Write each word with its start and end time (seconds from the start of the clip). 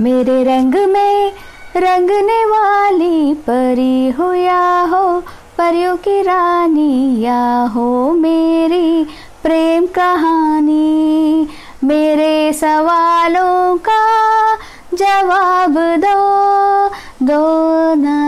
मेरे 0.00 0.42
रंग 0.44 0.74
में 0.74 1.32
रंगने 1.76 2.44
वाली 2.44 3.34
परी 3.34 4.10
हो 4.10 4.32
या 4.32 4.80
हो, 4.80 5.20
परियों 5.58 5.96
की 5.96 6.22
रानी 6.22 7.20
या 7.20 7.70
हो 7.74 8.12
मेरी 8.12 9.04
प्रेम 9.42 9.86
कहानी। 9.86 11.48
मेरे 11.84 12.52
सवालों 12.52 13.76
का 13.76 14.54
जवाब 14.94 15.74
दो 16.04 16.88
दो 17.26 17.94
ना 17.94 18.18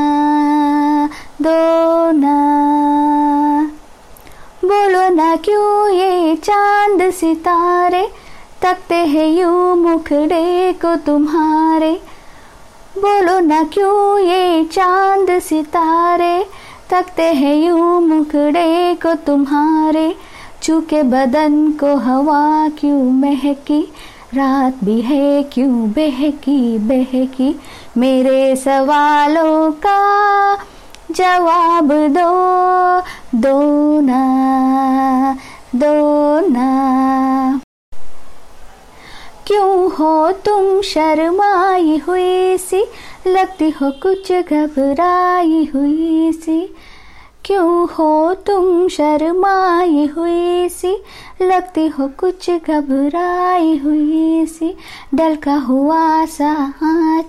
दो 1.42 2.10
ना। 2.10 2.36
बोलो 4.64 5.08
ना 5.14 5.36
क्यों 5.36 5.88
ये 5.88 6.36
चाँद 6.36 7.10
सितारे 7.10 8.23
तकते 8.64 8.94
हैं 8.94 9.28
यूँ 9.28 9.76
मुखड़े 9.76 10.72
को 10.72 10.96
तुम्हारे। 10.96 11.93
बोलो 12.98 13.40
ना 13.40 13.64
क्यों 13.64 14.18
ये 14.18 14.64
चाँद 14.64 15.39
सितारे? 15.39 16.46
तकते 16.90 17.22
हैं 17.22 17.56
यूँ 17.56 18.00
मुखड़े 18.00 18.94
को 18.94 19.14
तुम्हारे। 19.14 20.16
चूके 20.62 21.03
बदन 21.03 21.70
को 21.70 21.96
हवा 21.96 22.68
क्यों 22.68 23.04
महकी? 23.04 23.92
रात 24.34 24.75
भी 24.84 25.00
है 25.00 25.42
क्यों 25.42 25.90
बहकी 25.90 26.78
बहकी? 26.78 27.61
मेरे 27.96 28.56
सवालों 28.56 29.72
का 29.72 30.54
जवाब 31.11 31.92
दो 31.92 32.33
दो 33.39 33.61
ना, 34.00 35.36
दो 35.75 36.14
क्यों 39.55 39.92
हो 39.92 40.33
तुम 40.33 40.81
शर्माई 40.81 42.03
हुई 42.08 42.58
सी? 42.58 42.84
लगती 43.27 43.70
हो 43.70 43.91
कुछ 43.91 44.33
घबराई 44.33 45.70
हुई 45.75 46.33
सी। 46.33 46.75
क्यों 47.45 47.84
हो 47.84 48.34
तुम 48.34 48.89
शर्माई 48.89 50.11
हुई 50.17 50.69
सी? 50.69 51.03
लगती 51.43 51.87
हो 51.87 52.11
कुछ 52.19 52.51
घबराई 52.51 53.77
हुई 53.77 54.47
सी। 54.47 54.77
डल 55.15 55.37
का 55.37 55.55
हुआ 55.55 56.25
सा 56.25 56.75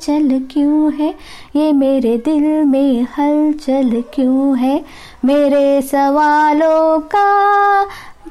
चल 0.02 0.48
क्यों 0.52 0.94
है? 0.94 1.16
ये 1.56 1.74
मेरे 1.74 2.18
दिल 2.18 2.64
में 2.64 3.08
हलचल 3.18 4.04
क्यों 4.14 4.58
है? 4.58 4.86
मेरे 5.26 5.82
सवालों 5.82 7.00
का 7.00 7.26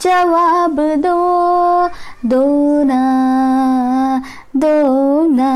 जवाब 0.02 0.80
दो 0.80 1.34
दो 2.28 2.82
ना 2.82 3.23
दो 4.64 5.26
ना। 5.26 5.54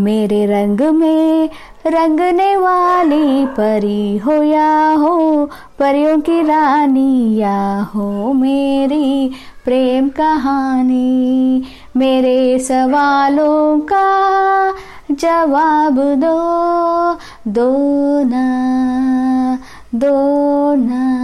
मेरे 0.00 0.46
रंग 0.46 0.80
में 0.80 1.50
रंगने 1.86 2.56
वाली 2.56 3.46
परी 3.46 4.18
हो 4.18 4.32
या 4.32 4.94
हो, 4.94 5.46
परियों 5.78 6.20
की 6.20 6.42
रानी 6.42 7.36
या 7.36 7.80
हो 7.80 8.32
मेरी 8.32 9.30
प्रेम 9.64 10.08
कहानी। 10.08 11.62
मेरे 11.96 12.58
सवालों 12.58 13.80
का 13.80 14.08
जवाब 15.10 15.94
दो 15.94 16.38
दो 17.50 17.76
ना 18.24 18.46
दो 19.94 20.16
ना। 20.74 21.17